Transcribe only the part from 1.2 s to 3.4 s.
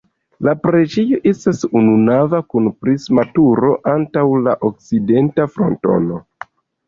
estas ununava kun prisma